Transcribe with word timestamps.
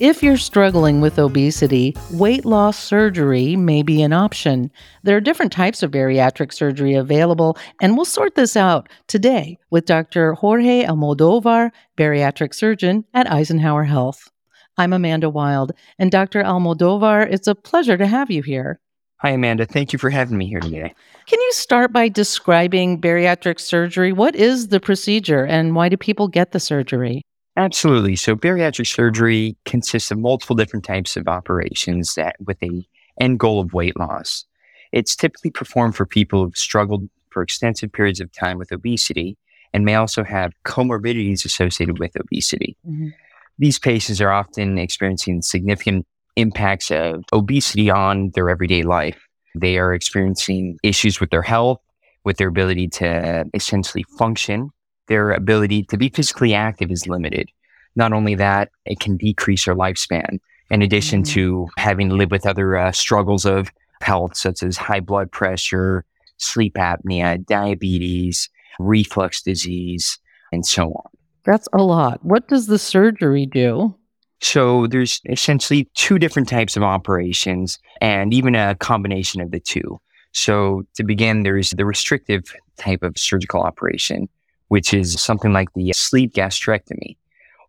If 0.00 0.22
you're 0.22 0.38
struggling 0.38 1.02
with 1.02 1.18
obesity, 1.18 1.94
weight 2.10 2.46
loss 2.46 2.78
surgery 2.78 3.54
may 3.54 3.82
be 3.82 4.00
an 4.00 4.14
option. 4.14 4.70
There 5.02 5.14
are 5.14 5.20
different 5.20 5.52
types 5.52 5.82
of 5.82 5.90
bariatric 5.90 6.54
surgery 6.54 6.94
available, 6.94 7.58
and 7.82 7.94
we'll 7.96 8.06
sort 8.06 8.34
this 8.34 8.56
out 8.56 8.88
today 9.08 9.58
with 9.68 9.84
Dr. 9.84 10.32
Jorge 10.32 10.84
Almodovar, 10.84 11.70
bariatric 11.98 12.54
surgeon 12.54 13.04
at 13.12 13.30
Eisenhower 13.30 13.84
Health. 13.84 14.30
I'm 14.78 14.94
Amanda 14.94 15.28
Wild, 15.28 15.72
and 15.98 16.10
Dr. 16.10 16.42
Almodovar, 16.44 17.30
it's 17.30 17.46
a 17.46 17.54
pleasure 17.54 17.98
to 17.98 18.06
have 18.06 18.30
you 18.30 18.40
here. 18.42 18.80
Hi, 19.18 19.32
Amanda. 19.32 19.66
Thank 19.66 19.92
you 19.92 19.98
for 19.98 20.08
having 20.08 20.38
me 20.38 20.46
here 20.46 20.60
today. 20.60 20.94
Can 21.26 21.40
you 21.42 21.52
start 21.52 21.92
by 21.92 22.08
describing 22.08 22.98
bariatric 23.02 23.60
surgery? 23.60 24.14
What 24.14 24.34
is 24.34 24.68
the 24.68 24.80
procedure, 24.80 25.44
and 25.44 25.74
why 25.74 25.90
do 25.90 25.98
people 25.98 26.26
get 26.26 26.52
the 26.52 26.60
surgery? 26.60 27.20
Absolutely. 27.56 28.16
So 28.16 28.36
bariatric 28.36 28.86
surgery 28.86 29.56
consists 29.64 30.10
of 30.10 30.18
multiple 30.18 30.56
different 30.56 30.84
types 30.84 31.16
of 31.16 31.28
operations 31.28 32.14
that 32.14 32.36
with 32.40 32.62
a 32.62 32.86
end 33.20 33.38
goal 33.38 33.60
of 33.60 33.74
weight 33.74 33.98
loss. 33.98 34.44
It's 34.92 35.14
typically 35.14 35.50
performed 35.50 35.94
for 35.96 36.06
people 36.06 36.44
who've 36.44 36.56
struggled 36.56 37.08
for 37.30 37.42
extensive 37.42 37.92
periods 37.92 38.20
of 38.20 38.32
time 38.32 38.58
with 38.58 38.72
obesity 38.72 39.36
and 39.72 39.84
may 39.84 39.94
also 39.94 40.24
have 40.24 40.52
comorbidities 40.64 41.44
associated 41.44 41.98
with 41.98 42.12
obesity. 42.18 42.76
Mm-hmm. 42.86 43.08
These 43.58 43.78
patients 43.78 44.20
are 44.20 44.32
often 44.32 44.78
experiencing 44.78 45.42
significant 45.42 46.06
impacts 46.36 46.90
of 46.90 47.22
obesity 47.32 47.90
on 47.90 48.30
their 48.34 48.48
everyday 48.48 48.82
life. 48.82 49.18
They 49.54 49.78
are 49.78 49.92
experiencing 49.92 50.78
issues 50.82 51.20
with 51.20 51.30
their 51.30 51.42
health, 51.42 51.80
with 52.24 52.38
their 52.38 52.48
ability 52.48 52.88
to 52.88 53.44
essentially 53.54 54.04
function 54.18 54.70
their 55.10 55.32
ability 55.32 55.82
to 55.82 55.98
be 55.98 56.08
physically 56.08 56.54
active 56.54 56.90
is 56.90 57.06
limited. 57.06 57.50
Not 57.96 58.14
only 58.14 58.34
that, 58.36 58.70
it 58.86 59.00
can 59.00 59.18
decrease 59.18 59.66
their 59.66 59.74
lifespan, 59.74 60.38
in 60.70 60.80
addition 60.80 61.22
mm-hmm. 61.22 61.34
to 61.34 61.68
having 61.76 62.08
to 62.08 62.14
live 62.14 62.30
with 62.30 62.46
other 62.46 62.78
uh, 62.78 62.92
struggles 62.92 63.44
of 63.44 63.70
health, 64.00 64.36
such 64.36 64.62
as 64.62 64.78
high 64.78 65.00
blood 65.00 65.30
pressure, 65.30 66.06
sleep 66.38 66.74
apnea, 66.74 67.44
diabetes, 67.44 68.48
reflux 68.78 69.42
disease, 69.42 70.18
and 70.52 70.64
so 70.64 70.88
on. 70.92 71.10
That's 71.44 71.68
a 71.72 71.82
lot. 71.82 72.24
What 72.24 72.48
does 72.48 72.66
the 72.68 72.78
surgery 72.78 73.46
do? 73.46 73.94
So 74.40 74.86
there's 74.86 75.20
essentially 75.28 75.90
two 75.94 76.18
different 76.18 76.48
types 76.48 76.76
of 76.76 76.82
operations 76.82 77.78
and 78.00 78.32
even 78.32 78.54
a 78.54 78.74
combination 78.76 79.40
of 79.42 79.50
the 79.50 79.60
two. 79.60 80.00
So 80.32 80.84
to 80.94 81.04
begin, 81.04 81.42
there's 81.42 81.70
the 81.70 81.84
restrictive 81.84 82.54
type 82.78 83.02
of 83.02 83.18
surgical 83.18 83.60
operation, 83.60 84.28
which 84.70 84.94
is 84.94 85.20
something 85.20 85.52
like 85.52 85.68
the 85.74 85.92
sleeve 85.92 86.30
gastrectomy 86.30 87.16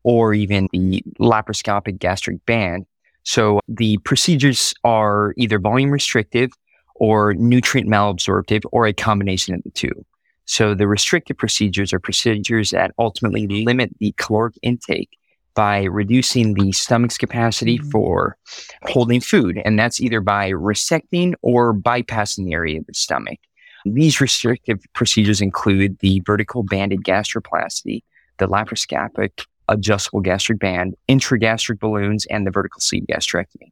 or 0.03 0.35
even 0.35 0.67
the 0.71 1.03
laparoscopic 1.19 1.97
gastric 1.97 2.45
band. 2.45 2.85
So 3.23 3.59
the 3.67 3.97
procedures 3.99 4.73
are 4.83 5.33
either 5.35 5.57
volume 5.57 5.89
restrictive 5.89 6.51
or 6.95 7.33
nutrient 7.33 7.89
malabsorptive 7.89 8.61
or 8.71 8.85
a 8.85 8.93
combination 8.93 9.55
of 9.55 9.63
the 9.63 9.71
two. 9.71 10.05
So 10.45 10.75
the 10.75 10.87
restrictive 10.87 11.37
procedures 11.37 11.91
are 11.91 11.99
procedures 11.99 12.69
that 12.69 12.91
ultimately 12.99 13.47
limit 13.47 13.89
the 13.99 14.13
caloric 14.17 14.53
intake 14.61 15.09
by 15.55 15.83
reducing 15.85 16.53
the 16.53 16.71
stomach's 16.71 17.17
capacity 17.17 17.79
mm-hmm. 17.79 17.89
for 17.89 18.37
holding 18.83 19.21
food. 19.21 19.59
And 19.65 19.77
that's 19.79 19.99
either 19.99 20.21
by 20.21 20.51
resecting 20.51 21.33
or 21.41 21.73
bypassing 21.73 22.45
the 22.45 22.53
area 22.53 22.79
of 22.79 22.85
the 22.85 22.93
stomach. 22.93 23.39
These 23.85 24.21
restrictive 24.21 24.79
procedures 24.93 25.41
include 25.41 25.99
the 25.99 26.21
vertical 26.25 26.63
banded 26.63 27.03
gastroplasty, 27.03 28.03
the 28.37 28.47
laparoscopic 28.47 29.45
adjustable 29.69 30.21
gastric 30.21 30.59
band, 30.59 30.95
intragastric 31.09 31.79
balloons, 31.79 32.25
and 32.29 32.45
the 32.45 32.51
vertical 32.51 32.81
sleeve 32.81 33.05
gastrectomy. 33.09 33.71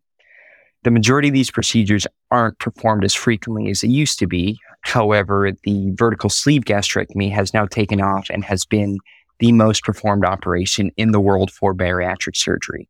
The 0.83 0.91
majority 0.91 1.27
of 1.27 1.33
these 1.33 1.51
procedures 1.51 2.07
aren't 2.31 2.57
performed 2.59 3.03
as 3.03 3.13
frequently 3.13 3.69
as 3.69 3.81
they 3.81 3.89
used 3.89 4.17
to 4.19 4.27
be. 4.27 4.57
However, 4.81 5.51
the 5.63 5.91
vertical 5.91 6.29
sleeve 6.29 6.63
gastrectomy 6.63 7.31
has 7.31 7.53
now 7.53 7.65
taken 7.65 8.01
off 8.01 8.29
and 8.29 8.45
has 8.45 8.65
been 8.65 8.97
the 9.39 9.51
most 9.51 9.83
performed 9.83 10.23
operation 10.23 10.91
in 10.95 11.11
the 11.11 11.19
world 11.19 11.51
for 11.51 11.73
bariatric 11.73 12.37
surgery. 12.37 12.87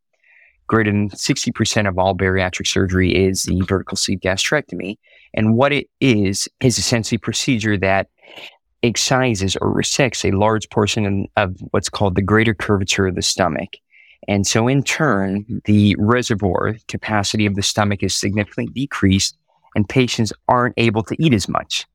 Greater 0.67 0.91
than 0.91 1.09
60% 1.09 1.87
of 1.87 1.97
all 1.97 2.15
bariatric 2.15 2.67
surgery 2.67 3.15
is 3.15 3.43
the 3.43 3.59
vertical 3.61 3.97
sleeve 3.97 4.19
gastrectomy. 4.19 4.97
And 5.33 5.55
what 5.55 5.71
it 5.71 5.87
is, 5.99 6.47
is 6.61 6.77
essentially 6.77 7.17
a 7.17 7.19
procedure 7.19 7.77
that 7.77 8.07
excises 8.81 9.55
or 9.57 9.73
resects 9.73 10.23
a 10.23 10.35
large 10.35 10.69
portion 10.69 11.27
of 11.35 11.55
what's 11.71 11.89
called 11.89 12.15
the 12.15 12.21
greater 12.21 12.53
curvature 12.53 13.07
of 13.07 13.15
the 13.15 13.21
stomach. 13.21 13.69
And 14.27 14.45
so 14.45 14.67
in 14.67 14.83
turn, 14.83 15.61
the 15.65 15.95
reservoir 15.97 16.75
capacity 16.87 17.45
of 17.45 17.55
the 17.55 17.61
stomach 17.61 18.03
is 18.03 18.15
significantly 18.15 18.71
decreased 18.73 19.37
and 19.75 19.87
patients 19.87 20.33
aren't 20.47 20.75
able 20.77 21.03
to 21.03 21.15
eat 21.19 21.33
as 21.33 21.47
much. 21.47 21.85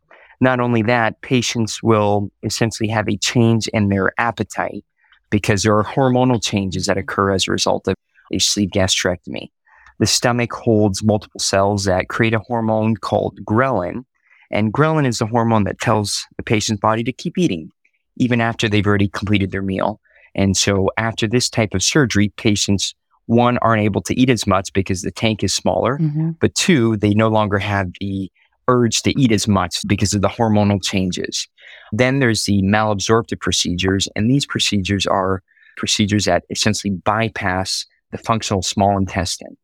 Not 0.41 0.61
only 0.61 0.83
that, 0.83 1.21
patients 1.22 1.83
will 1.83 2.31
essentially 2.43 2.89
have 2.89 3.09
a 3.09 3.16
change 3.16 3.69
in 3.69 3.89
their 3.89 4.12
appetite 4.19 4.84
because 5.31 5.62
there 5.62 5.77
are 5.77 5.84
hormonal 5.84 6.43
changes 6.43 6.87
that 6.87 6.99
occur 6.99 7.33
as 7.33 7.49
a 7.49 7.53
result 7.53 7.89
of 7.89 7.95
a 8.33 8.39
sleeve 8.39 8.71
gastrectomy. 8.71 9.51
The 10.00 10.06
stomach 10.06 10.53
holds 10.53 11.05
multiple 11.05 11.41
cells 11.41 11.84
that 11.84 12.09
create 12.09 12.34
a 12.34 12.41
hormone 12.41 12.97
called 12.97 13.38
ghrelin. 13.44 14.05
And 14.50 14.72
ghrelin 14.72 15.06
is 15.06 15.19
the 15.19 15.27
hormone 15.27 15.65
that 15.65 15.81
tells 15.81 16.27
the 16.37 16.43
patient's 16.43 16.81
body 16.81 17.05
to 17.05 17.12
keep 17.12 17.38
eating, 17.38 17.71
even 18.16 18.41
after 18.41 18.69
they've 18.69 18.87
already 18.87 19.09
completed 19.09 19.50
their 19.50 19.62
meal. 19.62 20.00
And 20.34 20.56
so 20.56 20.91
after 20.97 21.28
this 21.28 21.49
type 21.49 21.75
of 21.75 21.83
surgery, 21.83 22.31
patients, 22.37 22.94
one, 23.27 23.59
aren't 23.59 23.83
able 23.83 24.03
to 24.03 24.19
eat 24.19 24.31
as 24.31 24.47
much 24.47 24.72
because 24.72 25.03
the 25.03 25.10
tank 25.10 25.43
is 25.43 25.54
smaller, 25.54 25.99
mm-hmm. 25.99 26.33
but 26.41 26.54
two, 26.54 26.97
they 26.97 27.15
no 27.15 27.28
longer 27.28 27.59
have 27.59 27.91
the 28.00 28.31
urge 28.69 29.03
to 29.03 29.19
eat 29.21 29.31
as 29.31 29.47
much 29.47 29.78
because 29.87 30.15
of 30.15 30.22
the 30.22 30.28
hormonal 30.28 30.83
changes. 30.83 31.49
Then 31.93 32.19
there's 32.19 32.44
the 32.44 32.62
malabsorptive 32.62 33.41
procedures, 33.41 34.09
and 34.16 34.31
these 34.31 34.47
procedures 34.47 35.06
are 35.06 35.43
procedures 35.77 36.25
that 36.25 36.44
essentially 36.50 36.93
bypass 36.93 37.87
the 38.10 38.19
functional 38.19 38.62
small 38.62 38.97
intestine. 38.97 39.56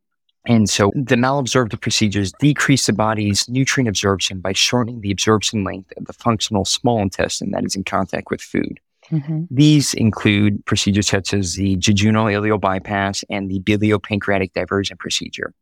And 0.47 0.71
so 0.71 0.91
the 0.95 1.17
malabsorptive 1.17 1.81
procedures 1.81 2.33
decrease 2.41 2.87
the 2.87 2.93
body's 2.93 3.49
nutrient 3.49 3.89
absorption 3.89 4.41
by 4.41 4.53
shortening 4.53 5.03
the 5.03 5.11
absorption 5.11 5.65
length 5.65 5.93
of 5.97 6.07
the 6.07 6.15
functional 6.15 6.65
small 6.65 7.01
intestine 7.03 7.51
that 7.51 7.65
is 7.65 7.77
in 7.77 7.85
contact 7.85 8.31
with 8.31 8.41
food. 8.41 8.81
Mm-hmm. 9.11 9.45
These 9.51 9.93
include 9.95 10.65
procedures 10.67 11.09
such 11.09 11.35
as 11.35 11.57
the 11.57 11.77
jejunal 11.77 12.33
ileal 12.33 12.61
bypass 12.61 13.25
and 13.29 13.51
the 13.51 13.61
biliopancreatic 13.61 14.53
diversion 14.53 14.97
procedure. 14.97 15.53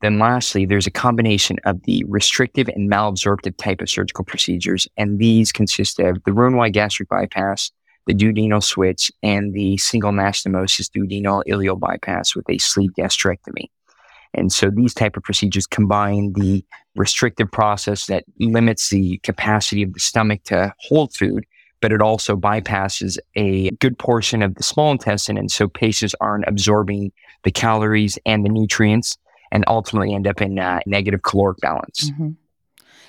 Then 0.00 0.18
lastly, 0.18 0.64
there's 0.64 0.86
a 0.86 0.90
combination 0.90 1.58
of 1.64 1.82
the 1.82 2.04
restrictive 2.08 2.68
and 2.68 2.90
malabsorptive 2.90 3.56
type 3.58 3.82
of 3.82 3.90
surgical 3.90 4.24
procedures, 4.24 4.88
and 4.96 5.18
these 5.18 5.52
consist 5.52 6.00
of 6.00 6.22
the 6.24 6.32
Roux-en-Y 6.32 6.70
gastric 6.70 7.10
bypass, 7.10 7.70
the 8.06 8.14
duodenal 8.14 8.64
switch, 8.64 9.12
and 9.22 9.52
the 9.52 9.76
single 9.76 10.10
anastomosis 10.10 10.88
duodenal 10.90 11.44
ileal 11.46 11.78
bypass 11.78 12.34
with 12.34 12.48
a 12.48 12.56
sleeve 12.56 12.92
gastrectomy. 12.98 13.66
And 14.34 14.52
so 14.52 14.70
these 14.70 14.94
type 14.94 15.16
of 15.16 15.22
procedures 15.22 15.66
combine 15.66 16.32
the 16.34 16.64
restrictive 16.94 17.50
process 17.50 18.06
that 18.06 18.24
limits 18.38 18.90
the 18.90 19.18
capacity 19.18 19.82
of 19.82 19.92
the 19.92 20.00
stomach 20.00 20.44
to 20.44 20.72
hold 20.88 21.14
food, 21.14 21.44
but 21.80 21.92
it 21.92 22.00
also 22.00 22.36
bypasses 22.36 23.18
a 23.36 23.70
good 23.72 23.98
portion 23.98 24.42
of 24.42 24.54
the 24.54 24.62
small 24.62 24.92
intestine. 24.92 25.36
And 25.36 25.50
so 25.50 25.68
patients 25.68 26.14
aren't 26.20 26.46
absorbing 26.46 27.12
the 27.42 27.50
calories 27.50 28.18
and 28.26 28.44
the 28.44 28.50
nutrients 28.50 29.16
and 29.50 29.64
ultimately 29.66 30.14
end 30.14 30.26
up 30.26 30.40
in 30.40 30.58
a 30.58 30.80
negative 30.86 31.22
caloric 31.22 31.58
balance, 31.58 32.10
mm-hmm. 32.10 32.30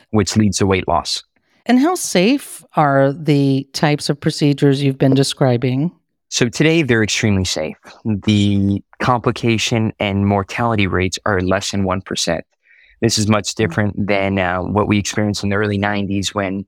which 0.10 0.36
leads 0.36 0.58
to 0.58 0.66
weight 0.66 0.88
loss. 0.88 1.24
And 1.68 1.80
how 1.80 1.96
safe 1.96 2.64
are 2.76 3.14
the 3.14 3.68
types 3.74 4.10
of 4.10 4.20
procedures 4.20 4.82
you've 4.82 4.98
been 4.98 5.14
describing? 5.14 5.92
So 6.30 6.50
today 6.50 6.82
they're 6.82 7.04
extremely 7.04 7.46
safe. 7.46 7.78
The 8.06 8.82
complication 9.02 9.92
and 10.00 10.26
mortality 10.26 10.88
rates 10.88 11.20
are 11.26 11.42
less 11.42 11.72
than 11.72 11.84
1%. 11.84 12.42
This 13.02 13.18
is 13.18 13.28
much 13.28 13.56
different 13.56 14.08
than 14.08 14.40
uh, 14.40 14.60
what 14.60 14.88
we 14.88 15.00
experienced 15.00 15.44
in 15.44 15.50
the 15.50 15.56
early 15.56 15.80
90s 15.80 16.34
when 16.34 16.66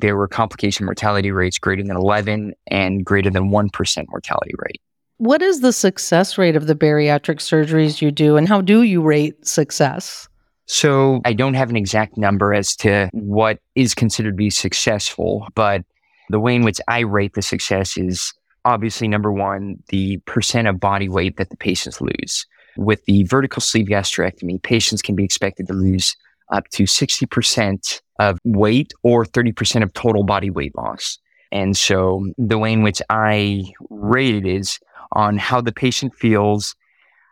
there 0.00 0.16
were 0.16 0.26
complication 0.26 0.86
mortality 0.86 1.30
rates 1.30 1.58
greater 1.58 1.82
than 1.82 1.96
11 1.96 2.54
and 2.68 3.04
greater 3.04 3.30
than 3.30 3.50
1% 3.50 4.04
mortality 4.08 4.54
rate. 4.58 4.80
What 5.18 5.42
is 5.42 5.60
the 5.60 5.72
success 5.72 6.36
rate 6.36 6.56
of 6.56 6.66
the 6.66 6.74
bariatric 6.74 7.36
surgeries 7.36 8.02
you 8.02 8.10
do, 8.10 8.36
and 8.36 8.48
how 8.48 8.60
do 8.60 8.82
you 8.82 9.00
rate 9.00 9.46
success? 9.46 10.28
So 10.66 11.20
I 11.24 11.34
don't 11.34 11.54
have 11.54 11.70
an 11.70 11.76
exact 11.76 12.16
number 12.16 12.52
as 12.52 12.74
to 12.76 13.10
what 13.12 13.60
is 13.74 13.94
considered 13.94 14.32
to 14.32 14.36
be 14.36 14.50
successful, 14.50 15.46
but 15.54 15.84
the 16.30 16.40
way 16.40 16.56
in 16.56 16.62
which 16.62 16.80
I 16.88 17.00
rate 17.00 17.34
the 17.34 17.42
success 17.42 17.96
is 17.96 18.32
obviously 18.64 19.08
number 19.08 19.32
one, 19.32 19.82
the 19.88 20.18
percent 20.26 20.68
of 20.68 20.80
body 20.80 21.08
weight 21.08 21.36
that 21.36 21.50
the 21.50 21.56
patients 21.56 22.00
lose. 22.00 22.46
With 22.76 23.04
the 23.04 23.22
vertical 23.24 23.60
sleeve 23.60 23.86
gastrectomy, 23.86 24.62
patients 24.62 25.02
can 25.02 25.14
be 25.14 25.24
expected 25.24 25.66
to 25.68 25.74
lose 25.74 26.16
up 26.52 26.68
to 26.70 26.84
60% 26.84 28.00
of 28.18 28.38
weight 28.44 28.92
or 29.02 29.24
30% 29.24 29.82
of 29.82 29.92
total 29.92 30.24
body 30.24 30.50
weight 30.50 30.74
loss. 30.76 31.18
And 31.52 31.76
so 31.76 32.26
the 32.36 32.58
way 32.58 32.72
in 32.72 32.82
which 32.82 33.00
I 33.10 33.64
rate 33.90 34.34
it 34.34 34.46
is 34.46 34.78
on 35.12 35.38
how 35.38 35.60
the 35.60 35.72
patient 35.72 36.14
feels 36.14 36.74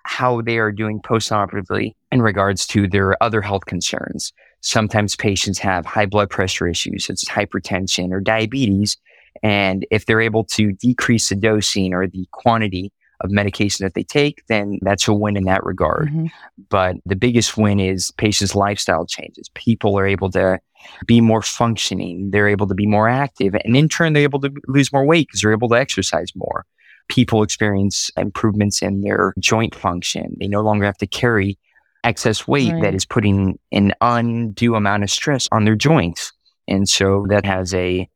how 0.05 0.40
they 0.40 0.58
are 0.58 0.73
doing 0.73 1.00
postoperatively 1.00 1.94
in 2.11 2.23
regards 2.23 2.67
to 2.69 2.88
their 2.88 3.20
other 3.23 3.40
health 3.40 3.67
concerns. 3.67 4.32
Sometimes 4.61 5.17
patients 5.17 5.58
have 5.58 5.87
high 5.87 6.06
blood 6.06 6.31
pressure 6.31 6.69
issues, 6.69 7.06
such 7.06 7.23
as 7.23 7.28
hypertension 7.28 8.12
or 8.12 8.20
diabetes. 8.20 8.96
And 9.43 9.87
if 9.90 10.06
they're 10.06 10.20
able 10.20 10.44
to 10.44 10.73
decrease 10.73 11.29
the 11.29 11.37
dosing 11.37 11.94
or 11.94 12.06
the 12.06 12.26
quantity 12.32 12.93
of 13.23 13.31
medication 13.31 13.84
that 13.84 13.94
they 13.94 14.02
take, 14.02 14.43
then 14.49 14.79
that's 14.82 15.06
a 15.08 15.12
win 15.12 15.37
in 15.37 15.44
that 15.44 15.64
regard. 15.64 16.08
Mm-hmm. 16.08 16.26
But 16.69 16.96
the 17.06 17.17
biggest 17.17 17.56
win 17.56 17.81
is 17.81 18.11
patients' 18.12 18.55
lifestyle 18.55 19.06
changes. 19.06 19.49
People 19.55 19.99
are 19.99 20.06
able 20.06 20.31
to 20.32 20.58
be 21.06 21.20
more 21.20 21.43
functioning. 21.43 22.31
They're 22.31 22.49
able 22.49 22.67
to 22.67 22.75
be 22.75 22.87
more 22.87 23.08
active. 23.08 23.55
And 23.64 23.76
in 23.76 23.88
turn, 23.88 24.12
they're 24.12 24.23
able 24.23 24.40
to 24.40 24.52
lose 24.67 24.93
more 24.93 25.06
weight 25.06 25.29
because 25.29 25.43
they're 25.43 25.52
able 25.52 25.69
to 25.69 25.76
exercise 25.76 26.32
more. 26.35 26.64
People 27.08 27.43
experience 27.43 28.11
improvements 28.17 28.82
in 28.82 29.02
their 29.02 29.35
joint 29.38 29.75
function. 29.75 30.37
They 30.38 30.49
no 30.49 30.62
longer 30.62 30.85
have 30.85 30.99
to 30.99 31.06
carry 31.06 31.58
excess 32.05 32.49
weight 32.49 32.73
right. 32.73 32.82
that 32.82 32.94
is 32.94 33.05
putting 33.05 33.58
an 33.70 33.93
undue 34.00 34.75
amount 34.75 35.05
of 35.05 35.11
stress 35.11 35.49
on 35.52 35.64
their 35.64 35.76
joints. 35.76 36.32
And 36.67 36.88
so 36.88 37.26
that 37.28 37.44
has 37.44 37.75
a 37.75 38.08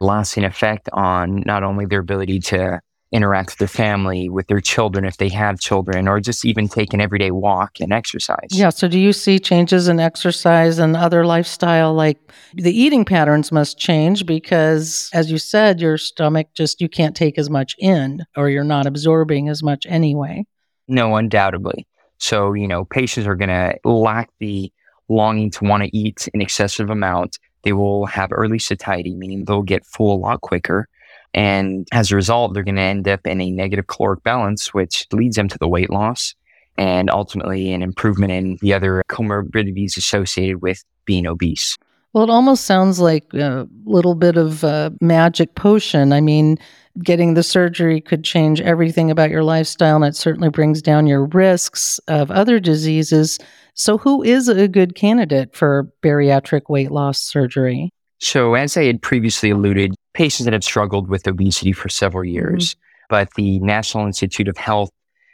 lasting 0.00 0.44
effect 0.44 0.88
on 0.92 1.42
not 1.46 1.62
only 1.62 1.86
their 1.86 2.00
ability 2.00 2.40
to 2.40 2.80
interact 3.12 3.50
with 3.50 3.58
their 3.58 3.68
family, 3.68 4.28
with 4.28 4.46
their 4.48 4.60
children 4.60 5.04
if 5.04 5.16
they 5.16 5.28
have 5.28 5.60
children, 5.60 6.08
or 6.08 6.20
just 6.20 6.44
even 6.44 6.68
take 6.68 6.92
an 6.92 7.00
everyday 7.00 7.30
walk 7.30 7.80
and 7.80 7.92
exercise. 7.92 8.48
Yeah. 8.50 8.70
So, 8.70 8.88
do 8.88 8.98
you 8.98 9.12
see 9.12 9.38
changes 9.38 9.88
in 9.88 10.00
exercise 10.00 10.78
and 10.78 10.96
other 10.96 11.24
lifestyle? 11.24 11.94
Like 11.94 12.18
the 12.54 12.76
eating 12.76 13.04
patterns 13.04 13.52
must 13.52 13.78
change 13.78 14.26
because, 14.26 15.08
as 15.12 15.30
you 15.30 15.38
said, 15.38 15.80
your 15.80 15.98
stomach 15.98 16.48
just, 16.54 16.80
you 16.80 16.88
can't 16.88 17.16
take 17.16 17.38
as 17.38 17.48
much 17.48 17.74
in 17.78 18.24
or 18.36 18.50
you're 18.50 18.64
not 18.64 18.86
absorbing 18.86 19.48
as 19.48 19.62
much 19.62 19.86
anyway. 19.88 20.44
No, 20.88 21.16
undoubtedly. 21.16 21.86
So, 22.18 22.54
you 22.54 22.66
know, 22.66 22.84
patients 22.84 23.26
are 23.26 23.34
going 23.34 23.48
to 23.48 23.78
lack 23.84 24.30
the 24.40 24.72
longing 25.08 25.50
to 25.52 25.64
want 25.64 25.84
to 25.84 25.96
eat 25.96 26.28
an 26.34 26.40
excessive 26.40 26.90
amount. 26.90 27.38
They 27.66 27.74
will 27.74 28.06
have 28.06 28.30
early 28.32 28.58
satiety, 28.58 29.14
meaning 29.14 29.44
they'll 29.44 29.60
get 29.60 29.84
full 29.84 30.16
a 30.16 30.22
lot 30.22 30.40
quicker 30.40 30.88
and 31.36 31.86
as 31.92 32.10
a 32.10 32.16
result, 32.16 32.54
they're 32.54 32.62
going 32.64 32.76
to 32.76 32.82
end 32.82 33.06
up 33.06 33.26
in 33.26 33.42
a 33.42 33.50
negative 33.50 33.86
caloric 33.86 34.22
balance, 34.22 34.72
which 34.72 35.06
leads 35.12 35.36
them 35.36 35.48
to 35.48 35.58
the 35.58 35.68
weight 35.68 35.90
loss 35.90 36.34
and 36.78 37.10
ultimately 37.10 37.72
an 37.72 37.82
improvement 37.82 38.32
in 38.32 38.56
the 38.62 38.72
other 38.72 39.02
comorbidities 39.10 39.98
associated 39.98 40.62
with 40.62 40.82
being 41.04 41.26
obese. 41.26 41.76
Well, 42.16 42.24
it 42.24 42.30
almost 42.30 42.64
sounds 42.64 42.98
like 42.98 43.34
a 43.34 43.68
little 43.84 44.14
bit 44.14 44.38
of 44.38 44.64
a 44.64 44.90
magic 45.02 45.54
potion. 45.54 46.14
I 46.14 46.22
mean, 46.22 46.56
getting 47.02 47.34
the 47.34 47.42
surgery 47.42 48.00
could 48.00 48.24
change 48.24 48.58
everything 48.62 49.10
about 49.10 49.28
your 49.28 49.44
lifestyle, 49.44 49.96
and 49.96 50.04
it 50.06 50.16
certainly 50.16 50.48
brings 50.48 50.80
down 50.80 51.06
your 51.06 51.26
risks 51.26 51.98
of 52.08 52.30
other 52.30 52.58
diseases. 52.58 53.38
So, 53.74 53.98
who 53.98 54.22
is 54.22 54.48
a 54.48 54.66
good 54.66 54.94
candidate 54.94 55.54
for 55.54 55.92
bariatric 56.02 56.70
weight 56.70 56.90
loss 56.90 57.20
surgery? 57.20 57.90
So, 58.18 58.54
as 58.54 58.78
I 58.78 58.84
had 58.84 59.02
previously 59.02 59.50
alluded, 59.50 59.94
patients 60.14 60.46
that 60.46 60.54
have 60.54 60.64
struggled 60.64 61.10
with 61.10 61.28
obesity 61.28 61.72
for 61.72 61.90
several 61.90 62.24
mm-hmm. 62.24 62.32
years, 62.32 62.70
mm-hmm. 62.70 63.06
but 63.10 63.28
the 63.34 63.58
National 63.58 64.06
Institute 64.06 64.48
of 64.48 64.56
Health 64.56 64.88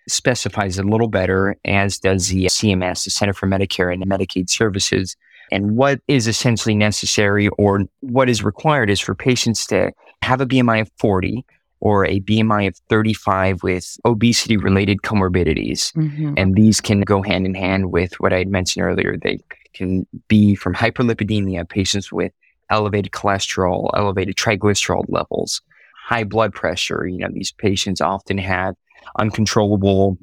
specifies 0.08 0.78
a 0.78 0.82
little 0.82 1.06
better, 1.06 1.54
as 1.64 2.00
does 2.00 2.26
the 2.26 2.46
CMS, 2.46 3.04
the 3.04 3.10
Center 3.10 3.34
for 3.34 3.46
Medicare 3.46 3.92
and 3.94 4.04
Medicaid 4.04 4.50
Services. 4.50 5.16
And 5.52 5.76
what 5.76 6.00
is 6.08 6.26
essentially 6.26 6.74
necessary 6.74 7.48
or 7.58 7.82
what 8.00 8.28
is 8.28 8.42
required 8.42 8.90
is 8.90 9.00
for 9.00 9.14
patients 9.14 9.66
to 9.66 9.92
have 10.22 10.40
a 10.40 10.46
BMI 10.46 10.80
of 10.80 10.90
40 10.98 11.44
or 11.80 12.06
a 12.06 12.20
BMI 12.20 12.68
of 12.68 12.76
35 12.88 13.62
with 13.62 13.96
obesity 14.04 14.56
related 14.56 15.02
comorbidities. 15.02 15.92
Mm-hmm. 15.92 16.34
And 16.36 16.54
these 16.54 16.80
can 16.80 17.02
go 17.02 17.22
hand 17.22 17.44
in 17.44 17.54
hand 17.54 17.92
with 17.92 18.18
what 18.18 18.32
I 18.32 18.38
had 18.38 18.48
mentioned 18.48 18.84
earlier. 18.84 19.16
They 19.16 19.40
can 19.74 20.06
be 20.28 20.54
from 20.54 20.74
hyperlipidemia, 20.74 21.68
patients 21.68 22.10
with 22.10 22.32
elevated 22.70 23.12
cholesterol, 23.12 23.90
elevated 23.94 24.36
triglyceride 24.36 25.06
levels, 25.08 25.60
high 26.06 26.24
blood 26.24 26.54
pressure. 26.54 27.06
You 27.06 27.18
know, 27.18 27.28
these 27.30 27.52
patients 27.52 28.00
often 28.00 28.38
have 28.38 28.74
uncontrollable 29.18 30.16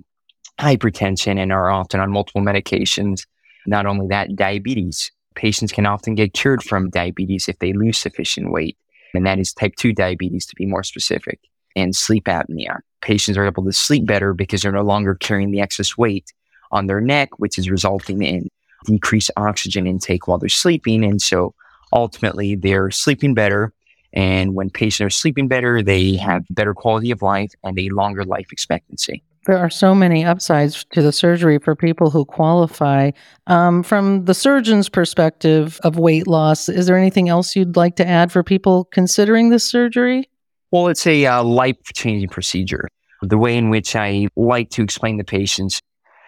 hypertension 0.59 1.37
and 1.37 1.51
are 1.51 1.69
often 1.69 1.99
on 1.99 2.11
multiple 2.11 2.41
medications. 2.41 3.27
Not 3.67 3.85
only 3.85 4.07
that, 4.07 4.35
diabetes. 4.35 5.11
Patients 5.39 5.71
can 5.71 5.85
often 5.85 6.15
get 6.15 6.33
cured 6.33 6.61
from 6.61 6.89
diabetes 6.89 7.47
if 7.47 7.57
they 7.59 7.71
lose 7.71 7.97
sufficient 7.97 8.51
weight. 8.51 8.77
And 9.13 9.25
that 9.25 9.39
is 9.39 9.53
type 9.53 9.73
2 9.77 9.93
diabetes 9.93 10.45
to 10.47 10.55
be 10.55 10.65
more 10.65 10.83
specific. 10.83 11.39
And 11.77 11.95
sleep 11.95 12.25
apnea. 12.25 12.79
Patients 12.99 13.37
are 13.37 13.45
able 13.45 13.63
to 13.63 13.71
sleep 13.71 14.05
better 14.05 14.33
because 14.33 14.61
they're 14.61 14.73
no 14.73 14.81
longer 14.81 15.15
carrying 15.15 15.51
the 15.51 15.61
excess 15.61 15.97
weight 15.97 16.33
on 16.73 16.87
their 16.87 16.99
neck, 16.99 17.39
which 17.39 17.57
is 17.57 17.69
resulting 17.69 18.21
in 18.21 18.49
decreased 18.83 19.31
oxygen 19.37 19.87
intake 19.87 20.27
while 20.27 20.39
they're 20.39 20.49
sleeping. 20.49 21.05
And 21.05 21.21
so 21.21 21.53
ultimately 21.93 22.55
they're 22.55 22.91
sleeping 22.91 23.33
better. 23.33 23.71
And 24.11 24.55
when 24.55 24.69
patients 24.69 25.05
are 25.05 25.09
sleeping 25.09 25.47
better, 25.47 25.81
they 25.81 26.17
have 26.17 26.43
better 26.49 26.73
quality 26.73 27.11
of 27.11 27.21
life 27.21 27.53
and 27.63 27.79
a 27.79 27.87
longer 27.91 28.25
life 28.25 28.51
expectancy. 28.51 29.23
There 29.45 29.57
are 29.57 29.69
so 29.69 29.95
many 29.95 30.25
upsides 30.25 30.85
to 30.91 31.01
the 31.01 31.11
surgery 31.11 31.59
for 31.59 31.75
people 31.75 32.09
who 32.09 32.25
qualify. 32.25 33.11
Um, 33.47 33.83
from 33.83 34.25
the 34.25 34.33
surgeon's 34.33 34.89
perspective 34.89 35.79
of 35.83 35.97
weight 35.97 36.27
loss, 36.27 36.67
is 36.67 36.87
there 36.87 36.97
anything 36.97 37.29
else 37.29 37.55
you'd 37.55 37.77
like 37.77 37.95
to 37.97 38.07
add 38.07 38.31
for 38.31 38.43
people 38.43 38.85
considering 38.85 39.49
this 39.49 39.69
surgery? 39.69 40.29
Well, 40.71 40.87
it's 40.87 41.07
a 41.07 41.25
uh, 41.25 41.43
life 41.43 41.77
changing 41.95 42.29
procedure. 42.29 42.87
The 43.21 43.37
way 43.37 43.57
in 43.57 43.69
which 43.69 43.95
I 43.95 44.27
like 44.35 44.69
to 44.71 44.83
explain 44.83 45.17
to 45.17 45.23
patients 45.23 45.81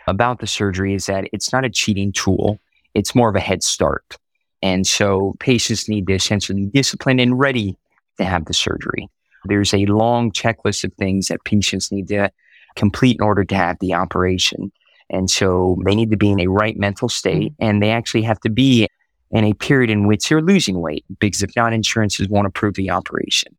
about 0.07 0.39
the 0.39 0.47
surgery 0.47 0.93
is 0.93 1.05
that 1.05 1.25
it's 1.31 1.53
not 1.53 1.65
a 1.65 1.69
cheating 1.69 2.11
tool, 2.11 2.59
it's 2.93 3.13
more 3.13 3.29
of 3.29 3.35
a 3.35 3.39
head 3.39 3.61
start. 3.61 4.17
And 4.61 4.85
so 4.85 5.35
patients 5.39 5.87
need 5.89 6.07
to 6.07 6.13
essentially 6.13 6.65
be 6.65 6.71
disciplined 6.71 7.19
and 7.19 7.39
ready 7.39 7.77
to 8.17 8.25
have 8.25 8.45
the 8.45 8.53
surgery. 8.53 9.07
There's 9.45 9.73
a 9.73 9.85
long 9.85 10.31
checklist 10.31 10.83
of 10.83 10.93
things 10.93 11.27
that 11.27 11.43
patients 11.43 11.91
need 11.91 12.07
to 12.09 12.31
complete 12.75 13.17
in 13.19 13.25
order 13.25 13.43
to 13.43 13.55
have 13.55 13.77
the 13.79 13.93
operation. 13.93 14.71
And 15.09 15.29
so 15.29 15.77
they 15.85 15.95
need 15.95 16.11
to 16.11 16.17
be 16.17 16.31
in 16.31 16.39
a 16.39 16.47
right 16.47 16.77
mental 16.77 17.09
state 17.09 17.51
mm-hmm. 17.53 17.63
and 17.63 17.83
they 17.83 17.91
actually 17.91 18.23
have 18.23 18.39
to 18.41 18.49
be 18.49 18.87
in 19.31 19.43
a 19.45 19.53
period 19.53 19.89
in 19.89 20.07
which 20.07 20.27
they're 20.27 20.41
losing 20.41 20.81
weight 20.81 21.05
because 21.19 21.41
if 21.41 21.55
not, 21.55 21.73
insurances 21.73 22.27
won't 22.27 22.47
approve 22.47 22.75
the 22.75 22.89
operation. 22.89 23.55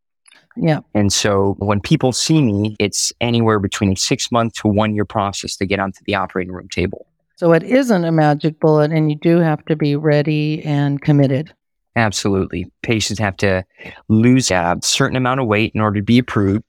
Yeah. 0.55 0.81
And 0.93 1.11
so 1.11 1.55
when 1.57 1.79
people 1.79 2.11
see 2.11 2.41
me, 2.41 2.75
it's 2.79 3.11
anywhere 3.21 3.59
between 3.59 3.91
a 3.91 3.95
six 3.95 4.31
month 4.31 4.53
to 4.55 4.67
one 4.67 4.93
year 4.93 5.05
process 5.05 5.55
to 5.57 5.65
get 5.65 5.79
onto 5.79 5.99
the 6.05 6.15
operating 6.15 6.53
room 6.53 6.69
table. 6.69 7.07
So 7.37 7.53
it 7.53 7.63
isn't 7.63 8.05
a 8.05 8.11
magic 8.11 8.59
bullet, 8.59 8.91
and 8.91 9.09
you 9.09 9.17
do 9.17 9.39
have 9.39 9.65
to 9.65 9.75
be 9.75 9.95
ready 9.95 10.63
and 10.63 11.01
committed. 11.01 11.53
Absolutely. 11.95 12.71
Patients 12.83 13.19
have 13.19 13.35
to 13.37 13.63
lose 14.07 14.51
a 14.51 14.77
certain 14.81 15.15
amount 15.15 15.39
of 15.39 15.47
weight 15.47 15.71
in 15.73 15.81
order 15.81 15.99
to 15.99 16.05
be 16.05 16.19
approved. 16.19 16.63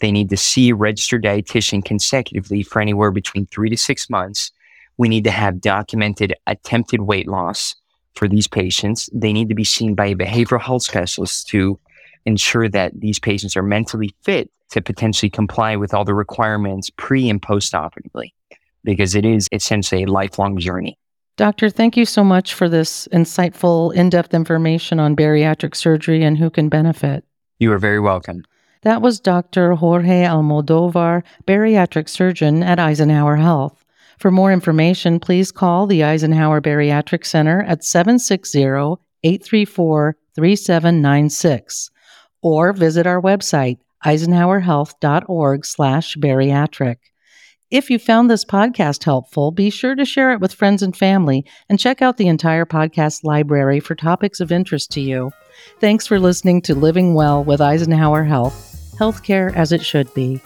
They 0.00 0.12
need 0.12 0.30
to 0.30 0.36
see 0.36 0.70
a 0.70 0.74
registered 0.74 1.24
dietitian 1.24 1.84
consecutively 1.84 2.62
for 2.62 2.80
anywhere 2.80 3.10
between 3.10 3.46
three 3.46 3.70
to 3.70 3.76
six 3.76 4.08
months. 4.08 4.50
We 4.96 5.08
need 5.08 5.24
to 5.24 5.30
have 5.30 5.60
documented 5.60 6.34
attempted 6.46 7.02
weight 7.02 7.28
loss 7.28 7.74
for 8.14 8.28
these 8.28 8.48
patients. 8.48 9.08
They 9.12 9.32
need 9.32 9.48
to 9.48 9.54
be 9.54 9.64
seen 9.64 9.94
by 9.94 10.06
a 10.06 10.14
behavioral 10.14 10.60
health 10.60 10.82
specialist 10.82 11.48
to 11.48 11.78
ensure 12.26 12.68
that 12.68 13.00
these 13.00 13.18
patients 13.18 13.56
are 13.56 13.62
mentally 13.62 14.14
fit 14.22 14.50
to 14.70 14.82
potentially 14.82 15.30
comply 15.30 15.76
with 15.76 15.94
all 15.94 16.04
the 16.04 16.14
requirements 16.14 16.90
pre 16.96 17.28
and 17.28 17.40
post 17.40 17.74
operatively 17.74 18.34
because 18.84 19.14
it 19.14 19.24
is 19.24 19.48
essentially 19.52 20.02
a 20.04 20.06
lifelong 20.06 20.58
journey. 20.58 20.98
Doctor, 21.36 21.70
thank 21.70 21.96
you 21.96 22.04
so 22.04 22.24
much 22.24 22.52
for 22.52 22.68
this 22.68 23.06
insightful, 23.12 23.94
in 23.94 24.10
depth 24.10 24.34
information 24.34 24.98
on 24.98 25.14
bariatric 25.14 25.76
surgery 25.76 26.24
and 26.24 26.36
who 26.36 26.50
can 26.50 26.68
benefit. 26.68 27.24
You 27.60 27.72
are 27.72 27.78
very 27.78 28.00
welcome. 28.00 28.44
That 28.82 29.02
was 29.02 29.20
Dr. 29.20 29.74
Jorge 29.74 30.24
Almodovar, 30.24 31.22
bariatric 31.46 32.08
surgeon 32.08 32.62
at 32.62 32.78
Eisenhower 32.78 33.36
Health. 33.36 33.84
For 34.18 34.30
more 34.30 34.52
information, 34.52 35.20
please 35.20 35.52
call 35.52 35.86
the 35.86 36.04
Eisenhower 36.04 36.60
Bariatric 36.60 37.24
Center 37.24 37.62
at 37.62 37.84
760 37.84 38.62
834 39.24 40.16
3796 40.34 41.90
or 42.42 42.72
visit 42.72 43.06
our 43.06 43.20
website, 43.20 43.78
eisenhowerhealth.org 44.04 45.66
slash 45.66 46.16
bariatric. 46.16 46.96
If 47.70 47.90
you 47.90 47.98
found 47.98 48.30
this 48.30 48.46
podcast 48.46 49.04
helpful, 49.04 49.50
be 49.50 49.68
sure 49.68 49.94
to 49.94 50.04
share 50.04 50.32
it 50.32 50.40
with 50.40 50.54
friends 50.54 50.82
and 50.82 50.96
family 50.96 51.44
and 51.68 51.78
check 51.78 52.00
out 52.00 52.16
the 52.16 52.28
entire 52.28 52.64
podcast 52.64 53.24
library 53.24 53.78
for 53.78 53.94
topics 53.94 54.40
of 54.40 54.50
interest 54.50 54.90
to 54.92 55.00
you. 55.00 55.32
Thanks 55.78 56.06
for 56.06 56.18
listening 56.18 56.62
to 56.62 56.74
Living 56.74 57.14
Well 57.14 57.44
with 57.44 57.60
Eisenhower 57.60 58.24
Health, 58.24 58.67
healthcare 58.98 59.54
as 59.54 59.72
it 59.72 59.84
should 59.84 60.12
be. 60.14 60.42